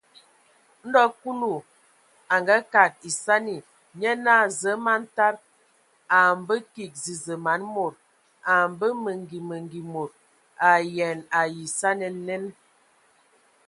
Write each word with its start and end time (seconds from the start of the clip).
Ndo 0.87 1.03
Kulu 1.19 1.53
a 2.33 2.35
ngakag 2.41 2.93
esani, 3.09 3.55
nye 3.99 4.11
naa: 4.25 4.45
Zǝə, 4.59 4.73
man 4.85 5.01
tada, 5.15 5.39
a 6.17 6.19
a 6.29 6.33
mbǝ 6.41 6.55
kig 6.73 6.93
zəzə 7.03 7.33
man 7.45 7.61
mod. 7.75 7.95
A 8.51 8.53
mbə 8.71 8.87
mengi 9.03 9.39
mengi 9.49 9.81
mod. 9.93 10.11
A 10.65 10.69
ayean 10.79 11.19
ai 11.39 11.53
esani 11.65 12.07
nen! 12.27 12.43